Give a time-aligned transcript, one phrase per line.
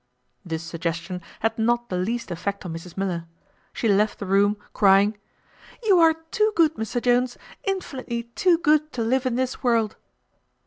[0.43, 3.27] This suggestion had not the least effect on Mrs Miller.
[3.71, 5.15] She left the room, crying,
[5.83, 9.97] "You are too good, Mr Jones, infinitely too good to live in this world."